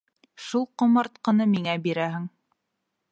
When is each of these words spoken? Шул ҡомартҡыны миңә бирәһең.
Шул 0.45 0.63
ҡомартҡыны 0.81 1.47
миңә 1.53 1.77
бирәһең. 1.87 2.29